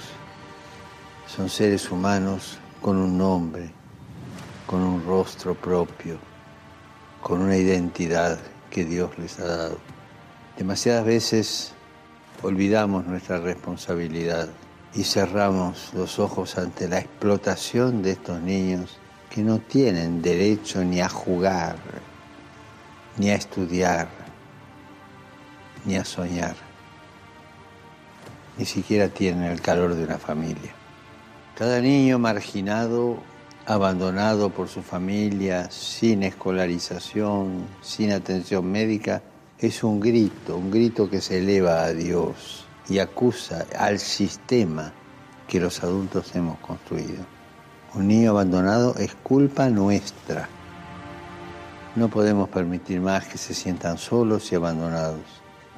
[1.28, 3.70] son seres humanos con un nombre,
[4.66, 6.18] con un rostro propio,
[7.22, 9.78] con una identidad que Dios les ha dado.
[10.58, 11.74] Demasiadas veces
[12.42, 14.50] olvidamos nuestra responsabilidad
[14.94, 18.98] y cerramos los ojos ante la explotación de estos niños
[19.30, 21.78] que no tienen derecho ni a jugar,
[23.22, 24.08] ni a estudiar,
[25.86, 26.56] ni a soñar.
[28.58, 30.74] Ni siquiera tienen el calor de una familia.
[31.56, 33.20] Cada niño marginado,
[33.68, 39.22] abandonado por su familia, sin escolarización, sin atención médica,
[39.60, 44.94] es un grito, un grito que se eleva a Dios y acusa al sistema
[45.48, 47.24] que los adultos hemos construido.
[47.94, 50.50] Un niño abandonado es culpa nuestra.
[51.96, 55.20] No podemos permitir más que se sientan solos y abandonados.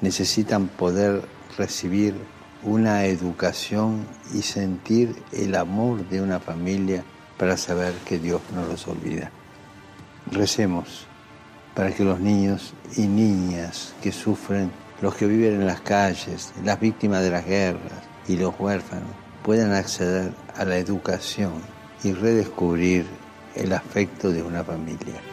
[0.01, 1.23] Necesitan poder
[1.57, 2.13] recibir
[2.61, 7.03] una educación y sentir el amor de una familia
[7.37, 9.31] para saber que Dios no los olvida.
[10.31, 11.07] Recemos
[11.73, 14.71] para que los niños y niñas que sufren
[15.01, 19.09] los que viven en las calles, las víctimas de las guerras y los huérfanos
[19.43, 21.53] puedan acceder a la educación
[22.03, 23.05] y redescubrir
[23.55, 25.32] el afecto de una familia.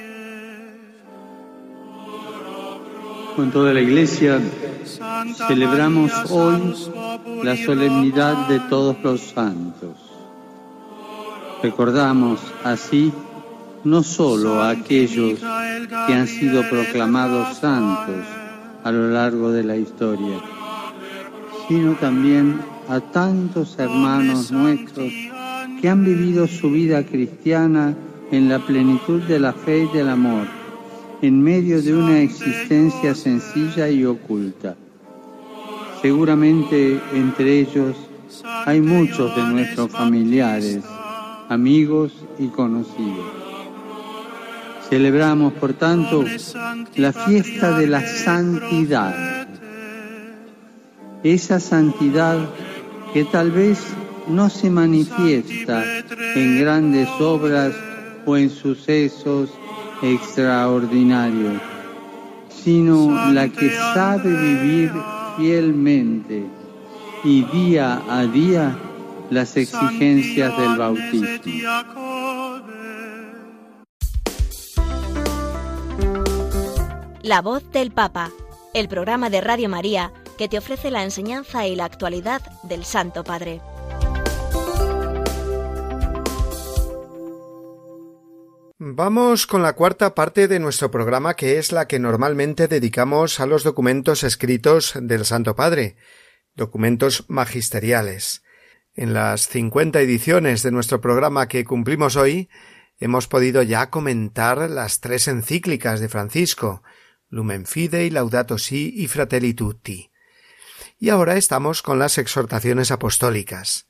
[3.41, 4.39] con toda la Iglesia
[5.47, 6.75] celebramos hoy
[7.41, 9.97] la solemnidad de todos los santos.
[11.63, 13.11] Recordamos así
[13.83, 18.23] no solo a aquellos que han sido proclamados santos
[18.83, 20.37] a lo largo de la historia,
[21.67, 25.11] sino también a tantos hermanos nuestros
[25.81, 27.95] que han vivido su vida cristiana
[28.31, 30.60] en la plenitud de la fe y del amor
[31.21, 34.75] en medio de una existencia sencilla y oculta.
[36.01, 37.95] Seguramente entre ellos
[38.65, 40.79] hay muchos de nuestros familiares,
[41.47, 43.41] amigos y conocidos.
[44.89, 46.25] Celebramos, por tanto,
[46.95, 49.47] la fiesta de la santidad.
[51.23, 52.49] Esa santidad
[53.13, 53.79] que tal vez
[54.27, 55.83] no se manifiesta
[56.35, 57.73] en grandes obras
[58.25, 59.51] o en sucesos
[60.01, 61.61] extraordinarios,
[62.49, 64.91] sino la que sabe vivir
[65.37, 66.45] fielmente
[67.23, 68.77] y día a día
[69.29, 71.27] las exigencias del bautismo.
[77.23, 78.31] La voz del Papa,
[78.73, 83.23] el programa de Radio María que te ofrece la enseñanza y la actualidad del Santo
[83.23, 83.61] Padre.
[88.93, 93.45] Vamos con la cuarta parte de nuestro programa que es la que normalmente dedicamos a
[93.45, 95.95] los documentos escritos del Santo Padre,
[96.55, 98.43] documentos magisteriales.
[98.93, 102.49] En las cincuenta ediciones de nuestro programa que cumplimos hoy,
[102.99, 106.83] hemos podido ya comentar las tres encíclicas de Francisco,
[107.29, 110.11] Lumen Fidei, Laudato Si y Fratelli Tutti.
[110.99, 113.87] Y ahora estamos con las exhortaciones apostólicas.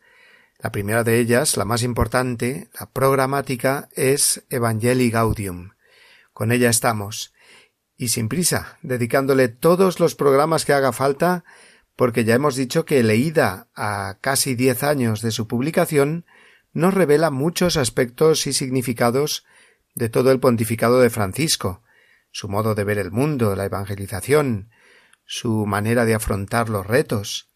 [0.61, 5.71] La primera de ellas, la más importante, la programática, es Evangelii Gaudium.
[6.33, 7.33] Con ella estamos,
[7.97, 11.43] y sin prisa, dedicándole todos los programas que haga falta,
[11.95, 16.25] porque ya hemos dicho que leída a casi diez años de su publicación,
[16.73, 19.45] nos revela muchos aspectos y significados
[19.95, 21.81] de todo el pontificado de Francisco,
[22.31, 24.69] su modo de ver el mundo, la evangelización,
[25.25, 27.50] su manera de afrontar los retos.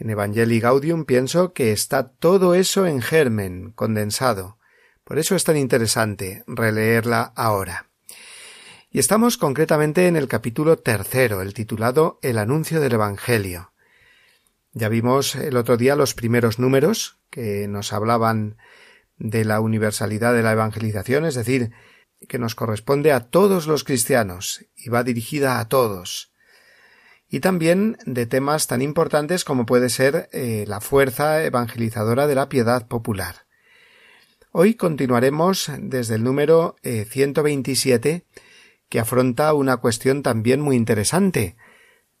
[0.00, 4.56] En Evangelii Gaudium pienso que está todo eso en germen, condensado.
[5.04, 7.90] Por eso es tan interesante releerla ahora.
[8.90, 13.72] Y estamos concretamente en el capítulo tercero, el titulado El anuncio del Evangelio.
[14.72, 18.56] Ya vimos el otro día los primeros números que nos hablaban
[19.18, 21.72] de la universalidad de la evangelización, es decir,
[22.26, 26.29] que nos corresponde a todos los cristianos y va dirigida a todos.
[27.30, 32.48] Y también de temas tan importantes como puede ser eh, la fuerza evangelizadora de la
[32.48, 33.46] piedad popular.
[34.50, 38.24] Hoy continuaremos desde el número 127 eh,
[38.88, 41.56] que afronta una cuestión también muy interesante,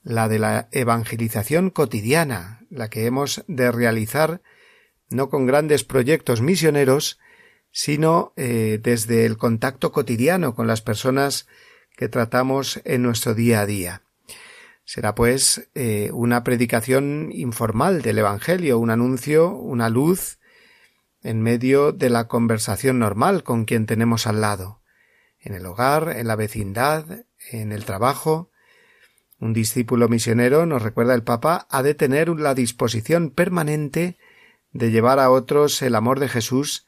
[0.04, 4.40] la de la evangelización cotidiana, la que hemos de realizar
[5.08, 7.18] no con grandes proyectos misioneros,
[7.72, 11.48] sino eh, desde el contacto cotidiano con las personas
[11.96, 14.02] que tratamos en nuestro día a día.
[14.92, 20.40] Será pues eh, una predicación informal del Evangelio, un anuncio, una luz
[21.22, 24.82] en medio de la conversación normal con quien tenemos al lado,
[25.38, 28.50] en el hogar, en la vecindad, en el trabajo.
[29.38, 34.18] Un discípulo misionero, nos recuerda el Papa, ha de tener la disposición permanente
[34.72, 36.84] de llevar a otros el amor de Jesús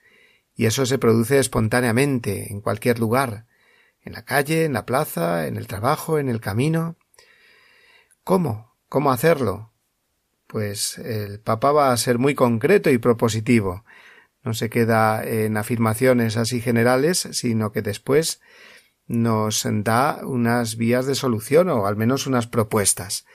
[0.57, 3.47] y eso se produce espontáneamente, en cualquier lugar,
[4.01, 6.97] en la calle, en la plaza, en el trabajo, en el camino.
[8.25, 8.77] ¿Cómo?
[8.89, 9.73] ¿Cómo hacerlo?
[10.47, 13.85] Pues el Papa va a ser muy concreto y propositivo.
[14.45, 18.41] No se queda en afirmaciones así generales, sino que después
[19.07, 23.27] nos da unas vías de solución o al menos unas propuestas.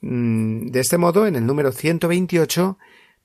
[0.00, 2.78] Mm, de este modo, en el número 128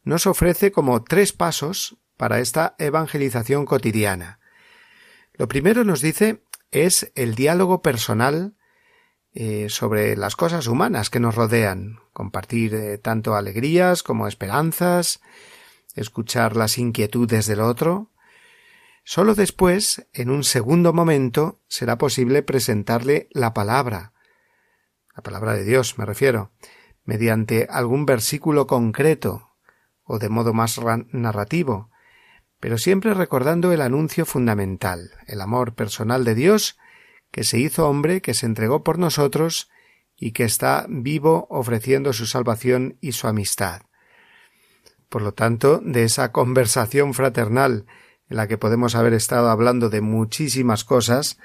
[0.04, 4.40] nos ofrece como tres pasos para esta evangelización cotidiana.
[5.34, 8.56] Lo primero nos dice es el diálogo personal
[9.34, 15.22] eh, sobre las cosas humanas que nos rodean, compartir eh, tanto alegrías como esperanzas,
[15.96, 18.12] escuchar las inquietudes del otro.
[19.04, 24.14] Solo después, en un segundo momento, será posible presentarle la palabra,
[25.16, 26.52] la palabra de Dios me refiero,
[27.04, 29.52] mediante algún versículo concreto
[30.04, 30.80] o de modo más
[31.12, 31.90] narrativo,
[32.60, 36.78] pero siempre recordando el anuncio fundamental, el amor personal de Dios,
[37.32, 39.70] que se hizo hombre, que se entregó por nosotros
[40.18, 43.82] y que está vivo ofreciendo su salvación y su amistad.
[45.10, 47.86] Por lo tanto, de esa conversación fraternal
[48.30, 51.38] en la que podemos haber estado hablando de muchísimas cosas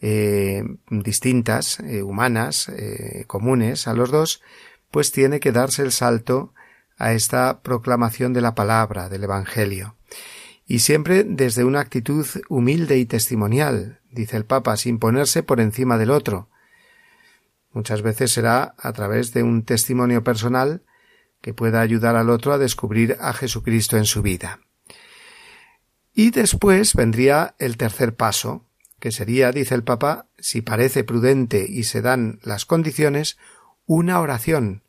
[0.00, 4.42] eh, distintas, eh, humanas, eh, comunes a los dos,
[4.90, 6.54] pues tiene que darse el salto
[6.96, 9.96] a esta proclamación de la palabra, del Evangelio
[10.66, 15.98] y siempre desde una actitud humilde y testimonial, dice el Papa, sin ponerse por encima
[15.98, 16.48] del otro.
[17.72, 20.82] Muchas veces será a través de un testimonio personal
[21.40, 24.60] que pueda ayudar al otro a descubrir a Jesucristo en su vida.
[26.14, 28.64] Y después vendría el tercer paso,
[29.00, 33.36] que sería, dice el Papa, si parece prudente y se dan las condiciones,
[33.86, 34.84] una oración,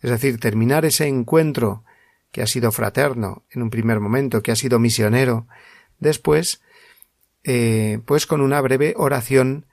[0.00, 1.84] es decir, terminar ese encuentro
[2.32, 5.46] que ha sido fraterno en un primer momento, que ha sido misionero,
[5.98, 6.60] después
[7.48, 9.66] eh, pues con una breve oración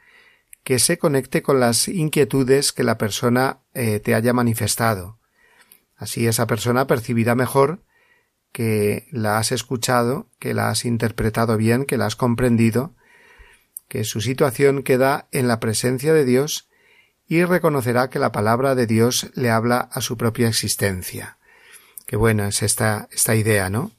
[0.64, 5.18] que se conecte con las inquietudes que la persona eh, te haya manifestado.
[5.98, 7.82] Así esa persona percibirá mejor
[8.52, 12.94] que la has escuchado, que la has interpretado bien, que la has comprendido,
[13.88, 16.70] que su situación queda en la presencia de Dios
[17.28, 21.40] y reconocerá que la palabra de Dios le habla a su propia existencia.
[22.06, 23.92] Qué buena es esta, esta idea, ¿no?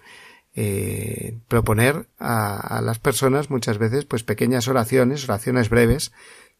[0.57, 6.13] Eh, proponer a, a, las personas muchas veces pues pequeñas oraciones, oraciones breves,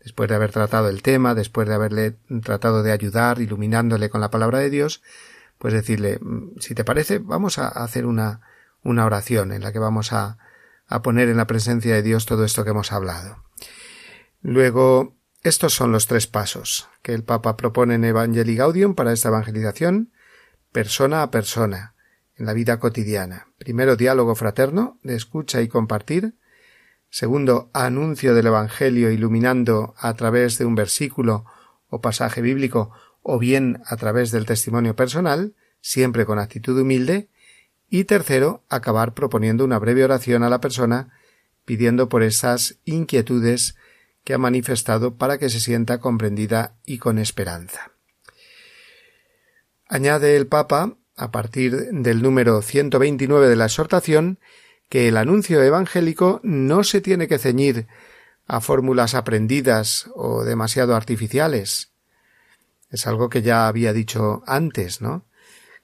[0.03, 4.31] después de haber tratado el tema, después de haberle tratado de ayudar, iluminándole con la
[4.31, 5.03] palabra de Dios,
[5.59, 8.41] pues decirle, mm, si te parece, vamos a hacer una,
[8.83, 10.39] una oración en la que vamos a,
[10.87, 13.43] a poner en la presencia de Dios todo esto que hemos hablado.
[14.43, 19.29] Luego, estos son los tres pasos que el Papa propone en Evangelii Gaudium para esta
[19.29, 20.13] evangelización,
[20.73, 21.94] persona a persona,
[22.37, 23.49] en la vida cotidiana.
[23.59, 26.35] Primero, diálogo fraterno, de escucha y compartir.
[27.11, 31.45] Segundo, anuncio del Evangelio iluminando a través de un versículo
[31.89, 37.29] o pasaje bíblico o bien a través del testimonio personal, siempre con actitud humilde,
[37.89, 41.13] y tercero, acabar proponiendo una breve oración a la persona
[41.65, 43.77] pidiendo por esas inquietudes
[44.25, 47.93] que ha manifestado para que se sienta comprendida y con esperanza.
[49.87, 54.39] Añade el Papa, a partir del número 129 de la exhortación,
[54.89, 57.87] que el anuncio evangélico no se tiene que ceñir
[58.47, 61.95] a fórmulas aprendidas o demasiado artificiales,
[62.95, 65.25] es algo que ya había dicho antes, ¿no?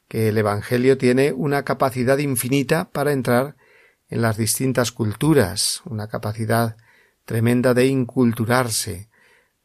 [0.07, 3.57] Que el Evangelio tiene una capacidad infinita para entrar
[4.09, 6.77] en las distintas culturas, una capacidad
[7.25, 9.09] tremenda de inculturarse.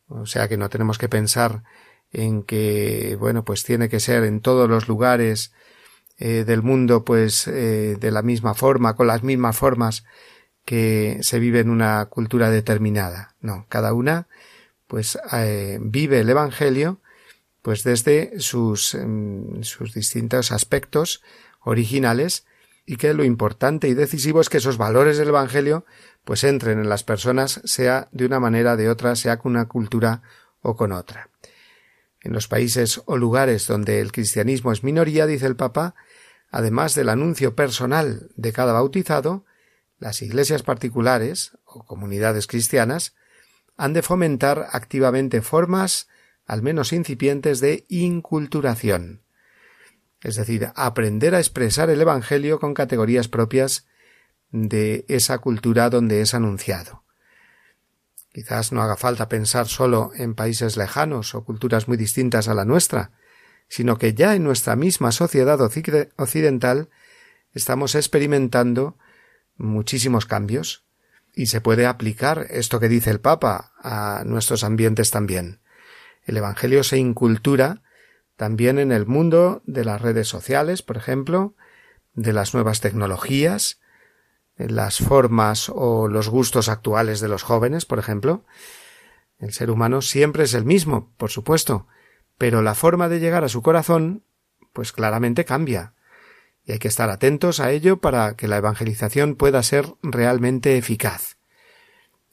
[0.08, 1.62] O sea que no tenemos que pensar
[2.16, 5.52] en que, bueno, pues tiene que ser en todos los lugares
[6.18, 10.06] eh, del mundo, pues eh, de la misma forma, con las mismas formas
[10.64, 13.36] que se vive en una cultura determinada.
[13.42, 14.28] No, cada una,
[14.88, 17.02] pues eh, vive el Evangelio
[17.62, 21.24] pues desde sus, em, sus distintos aspectos
[21.62, 22.46] originales
[22.86, 25.84] y que lo importante y decisivo es que esos valores del Evangelio
[26.24, 30.22] pues entren en las personas sea de una manera de otra, sea con una cultura
[30.62, 31.30] o con otra.
[32.26, 35.94] En los países o lugares donde el cristianismo es minoría, dice el Papa,
[36.50, 39.46] además del anuncio personal de cada bautizado,
[40.00, 43.14] las iglesias particulares o comunidades cristianas
[43.78, 46.08] han de fomentar activamente formas
[46.48, 49.22] al menos incipientes, de inculturación,
[50.22, 53.86] es decir, aprender a expresar el Evangelio con categorías propias
[54.50, 57.05] de esa cultura donde es anunciado.
[58.36, 62.66] Quizás no haga falta pensar solo en países lejanos o culturas muy distintas a la
[62.66, 63.12] nuestra,
[63.70, 66.90] sino que ya en nuestra misma sociedad occidental
[67.54, 68.98] estamos experimentando
[69.56, 70.84] muchísimos cambios
[71.34, 75.62] y se puede aplicar esto que dice el Papa a nuestros ambientes también.
[76.26, 77.84] El Evangelio se incultura
[78.36, 81.56] también en el mundo de las redes sociales, por ejemplo,
[82.16, 83.80] de las nuevas tecnologías,
[84.58, 88.46] las formas o los gustos actuales de los jóvenes, por ejemplo.
[89.38, 91.88] El ser humano siempre es el mismo, por supuesto,
[92.38, 94.24] pero la forma de llegar a su corazón,
[94.74, 95.94] pues claramente cambia.
[96.64, 101.38] Y hay que estar atentos a ello para que la evangelización pueda ser realmente eficaz.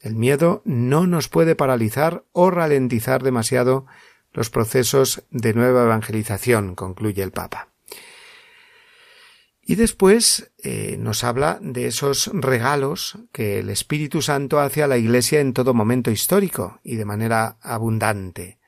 [0.00, 3.86] El miedo no nos puede paralizar o ralentizar demasiado
[4.32, 7.71] los procesos de nueva evangelización, concluye el Papa.
[9.72, 14.98] Y después eh, nos habla de esos regalos que el Espíritu Santo hace a la
[14.98, 18.58] Iglesia en todo momento histórico y de manera abundante.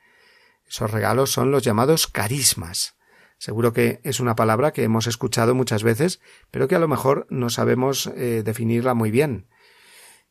[0.67, 2.95] Esos regalos son los llamados carismas.
[3.37, 7.27] Seguro que es una palabra que hemos escuchado muchas veces, pero que a lo mejor
[7.29, 9.47] no sabemos eh, definirla muy bien.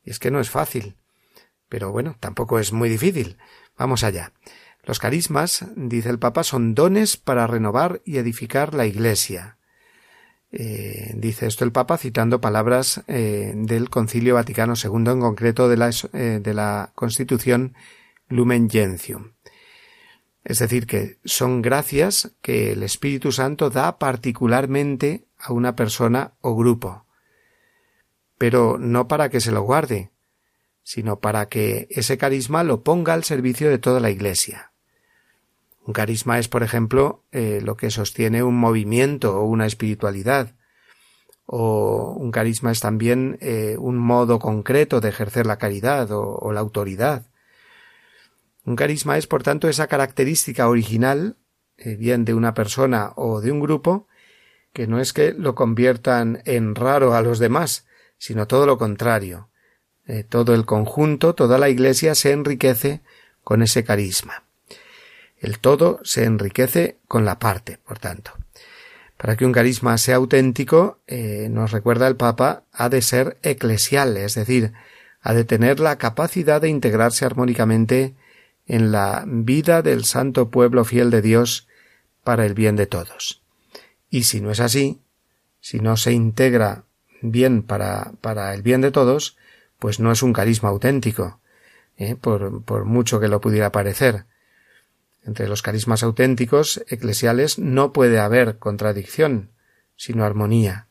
[0.02, 0.96] Y es que no es fácil.
[1.68, 3.38] Pero bueno, tampoco es muy difícil.
[3.78, 4.32] Vamos allá.
[4.82, 9.56] Los carismas, dice el Papa, son dones para renovar y edificar la Iglesia.
[10.56, 15.76] Eh, dice esto el Papa citando palabras eh, del Concilio Vaticano II, en concreto de
[15.76, 17.74] la, eh, de la Constitución
[18.28, 19.32] Lumen Gentium.
[20.44, 26.54] Es decir, que son gracias que el Espíritu Santo da particularmente a una persona o
[26.54, 27.04] grupo,
[28.38, 30.12] pero no para que se lo guarde,
[30.84, 34.73] sino para que ese carisma lo ponga al servicio de toda la Iglesia.
[35.84, 40.54] Un carisma es, por ejemplo, eh, lo que sostiene un movimiento o una espiritualidad,
[41.44, 46.60] o un carisma es también eh, un modo concreto de ejercer la caridad o, la
[46.60, 47.26] autoridad.
[48.64, 51.36] Un carisma es, por tanto, esa característica original,
[51.76, 54.08] eh, bien de una persona o de un grupo,
[54.72, 59.50] que no es que lo conviertan en raro a los demás, sino todo lo contrario,
[60.28, 63.02] todo el conjunto, toda la Iglesia se enriquece
[63.42, 64.43] con ese carisma.
[65.44, 68.32] El todo se enriquece con la parte, por tanto.
[69.18, 74.16] Para que un carisma sea auténtico, eh, nos recuerda el Papa, ha de ser eclesial,
[74.16, 74.72] es decir,
[75.20, 78.14] ha de tener la capacidad de integrarse armónicamente
[78.66, 81.68] en la vida del santo pueblo fiel de Dios
[82.22, 83.42] para el bien de todos.
[84.08, 85.02] Y si no es así,
[85.60, 86.84] si no se integra
[87.20, 89.36] bien para, para el bien de todos,
[89.78, 91.38] pues no es un carisma auténtico,
[91.98, 92.16] ¿eh?
[92.16, 94.24] por, por mucho que lo pudiera parecer.
[95.24, 99.50] Entre los carismas auténticos eclesiales no puede haber contradicción,
[99.96, 100.88] sino armonía.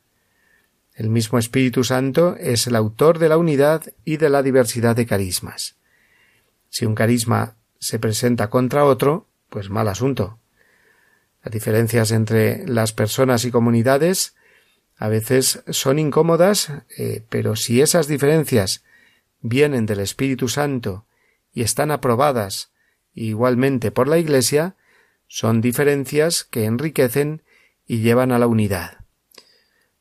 [0.94, 5.06] El mismo Espíritu Santo es el autor de la unidad y de la diversidad de
[5.06, 5.76] carismas.
[6.68, 10.38] Si un carisma se presenta contra otro, pues mal asunto.
[11.42, 14.34] Las diferencias entre las personas y comunidades
[14.96, 18.82] a veces son incómodas, eh, pero si esas diferencias
[19.40, 21.06] vienen del Espíritu Santo
[21.52, 22.72] y están aprobadas
[23.14, 24.76] igualmente por la Iglesia,
[25.26, 27.42] son diferencias que enriquecen
[27.86, 28.98] y llevan a la unidad.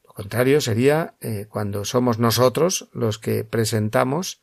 [0.05, 4.41] Lo contrario sería eh, cuando somos nosotros los que presentamos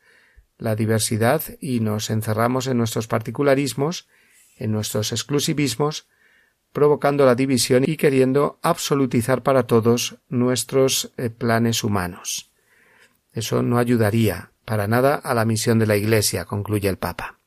[0.57, 4.07] la diversidad y nos encerramos en nuestros particularismos,
[4.57, 6.07] en nuestros exclusivismos,
[6.71, 12.51] provocando la división y queriendo absolutizar para todos nuestros eh, planes humanos.
[13.33, 17.40] Eso no ayudaría para nada a la misión de la Iglesia, concluye el Papa.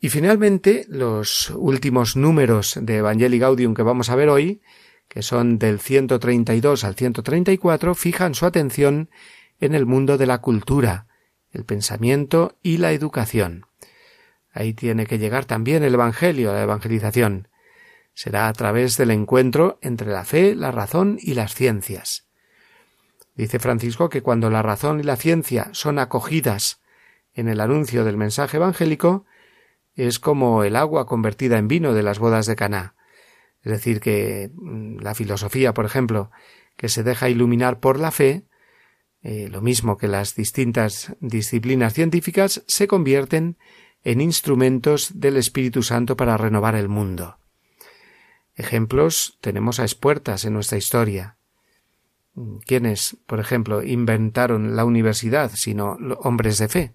[0.00, 4.62] Y finalmente, los últimos números de Evangelii Gaudium que vamos a ver hoy,
[5.08, 9.10] que son del 132 al 134, fijan su atención
[9.60, 11.06] en el mundo de la cultura,
[11.50, 13.66] el pensamiento y la educación.
[14.52, 17.48] Ahí tiene que llegar también el Evangelio, la evangelización.
[18.14, 22.26] Será a través del encuentro entre la fe, la razón y las ciencias.
[23.34, 26.80] Dice Francisco que cuando la razón y la ciencia son acogidas
[27.34, 29.26] en el anuncio del mensaje evangélico,
[30.06, 32.94] es como el agua convertida en vino de las bodas de Caná.
[33.62, 36.30] Es decir, que mm, la filosofía, por ejemplo,
[36.76, 38.44] que se deja iluminar por la fe,
[39.22, 43.58] eh, lo mismo que las distintas disciplinas científicas, se convierten
[44.02, 47.36] en instrumentos del Espíritu Santo para renovar el mundo.
[48.54, 51.36] Ejemplos tenemos a espuertas en nuestra historia.
[52.64, 56.94] ¿Quiénes, por ejemplo, inventaron la universidad, sino hombres de fe?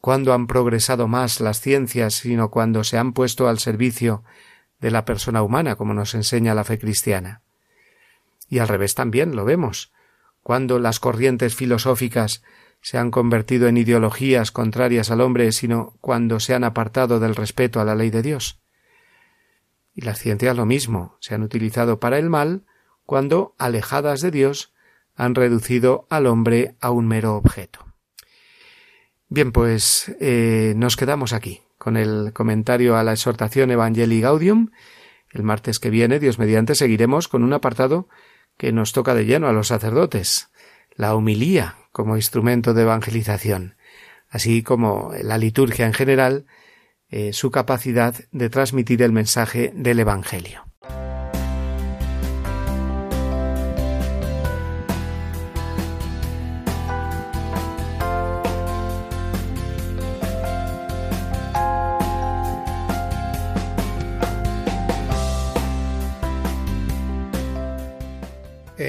[0.00, 4.24] Cuándo han progresado más las ciencias, sino cuando se han puesto al servicio
[4.80, 7.42] de la persona humana, como nos enseña la fe cristiana.
[8.48, 9.92] Y al revés también lo vemos,
[10.42, 12.42] cuando las corrientes filosóficas
[12.80, 17.80] se han convertido en ideologías contrarias al hombre, sino cuando se han apartado del respeto
[17.80, 18.60] a la ley de Dios.
[19.94, 22.64] Y las ciencias lo mismo, se han utilizado para el mal,
[23.04, 24.72] cuando, alejadas de Dios,
[25.16, 27.87] han reducido al hombre a un mero objeto.
[29.30, 34.70] Bien, pues eh, nos quedamos aquí con el comentario a la exhortación Evangelii Gaudium.
[35.30, 38.08] El martes que viene, Dios mediante, seguiremos con un apartado
[38.56, 40.50] que nos toca de lleno a los sacerdotes,
[40.94, 43.76] la humilía como instrumento de evangelización,
[44.30, 46.46] así como la liturgia en general,
[47.10, 50.67] eh, su capacidad de transmitir el mensaje del Evangelio.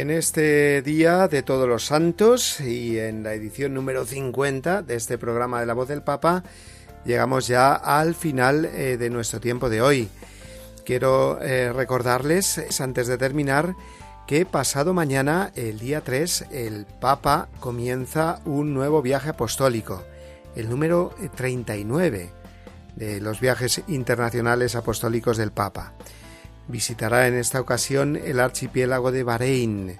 [0.10, 5.20] En este día de todos los santos y en la edición número 50 de este
[5.20, 6.42] programa de la voz del Papa,
[7.06, 10.10] llegamos ya al final eh, de nuestro tiempo de hoy.
[10.84, 13.76] Quiero eh, recordarles, antes de terminar,
[14.26, 20.04] que pasado mañana, el día 3, el Papa comienza un nuevo viaje apostólico,
[20.56, 22.32] el número 39
[22.96, 25.94] de los viajes internacionales apostólicos del Papa.
[26.70, 29.98] Visitará en esta ocasión el archipiélago de Bahrein,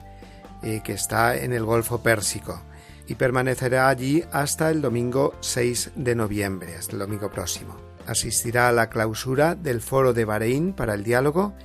[0.62, 2.62] eh, que está en el Golfo Pérsico,
[3.08, 7.76] y permanecerá allí hasta el domingo 6 de noviembre, hasta el domingo próximo.
[8.06, 11.56] Asistirá a la clausura del Foro de Bahrein para el diálogo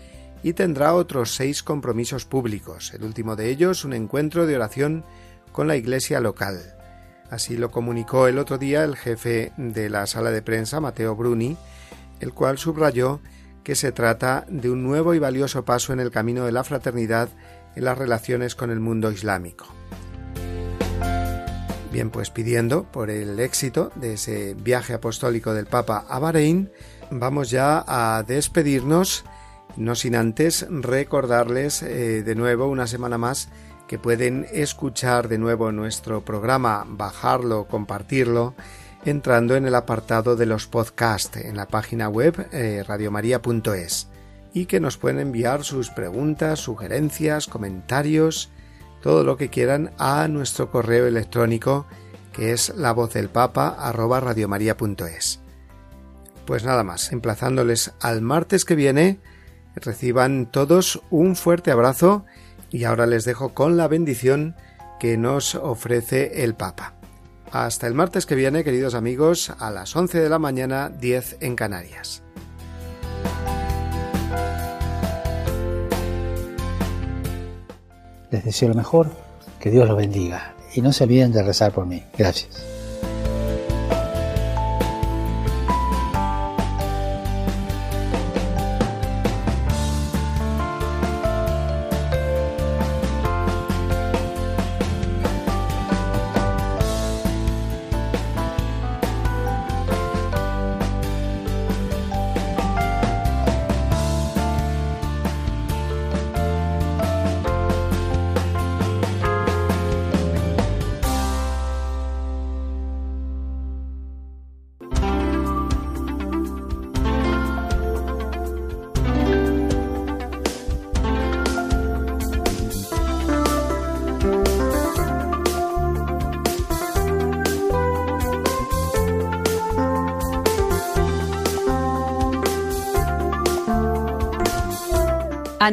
[0.42, 5.04] y tendrá otros seis compromisos públicos, el último de ellos un encuentro de oración
[5.52, 6.76] con la iglesia local.
[7.30, 11.58] Así lo comunicó el otro día el jefe de la sala de prensa, Mateo Bruni,
[12.20, 13.20] el cual subrayó
[13.64, 17.30] que se trata de un nuevo y valioso paso en el camino de la fraternidad
[17.74, 19.66] en las relaciones con el mundo islámico.
[21.90, 26.70] Bien, pues pidiendo por el éxito de ese viaje apostólico del Papa a Bahrein,
[27.10, 29.24] vamos ya a despedirnos,
[29.76, 33.48] no sin antes recordarles eh, de nuevo una semana más
[33.86, 38.54] que pueden escuchar de nuevo nuestro programa, bajarlo, compartirlo,
[39.04, 44.08] entrando en el apartado de los podcasts en la página web eh, radiomaria.es
[44.52, 48.50] y que nos pueden enviar sus preguntas, sugerencias, comentarios,
[49.02, 51.86] todo lo que quieran a nuestro correo electrónico
[52.32, 55.40] que es la voz del papa radiomaria.es.
[56.46, 59.20] Pues nada más, emplazándoles al martes que viene,
[59.76, 62.24] reciban todos un fuerte abrazo
[62.70, 64.56] y ahora les dejo con la bendición
[64.98, 66.94] que nos ofrece el Papa.
[67.54, 71.54] Hasta el martes que viene, queridos amigos, a las 11 de la mañana, 10 en
[71.54, 72.20] Canarias.
[78.32, 79.12] Les deseo lo mejor,
[79.60, 82.02] que Dios los bendiga y no se olviden de rezar por mí.
[82.18, 82.73] Gracias.